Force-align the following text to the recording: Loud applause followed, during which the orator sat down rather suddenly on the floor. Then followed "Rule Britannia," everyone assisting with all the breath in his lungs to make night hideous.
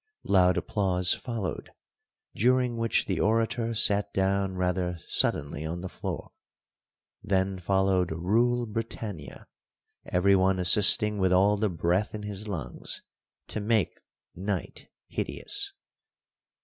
Loud 0.23 0.57
applause 0.57 1.13
followed, 1.13 1.69
during 2.33 2.75
which 2.75 3.05
the 3.05 3.19
orator 3.19 3.75
sat 3.75 4.11
down 4.15 4.55
rather 4.55 4.97
suddenly 5.07 5.63
on 5.63 5.81
the 5.81 5.89
floor. 5.89 6.31
Then 7.21 7.59
followed 7.59 8.09
"Rule 8.11 8.65
Britannia," 8.65 9.45
everyone 10.07 10.57
assisting 10.57 11.19
with 11.19 11.31
all 11.31 11.55
the 11.55 11.69
breath 11.69 12.15
in 12.15 12.23
his 12.23 12.47
lungs 12.47 13.03
to 13.49 13.59
make 13.61 14.01
night 14.35 14.89
hideous. 15.07 15.71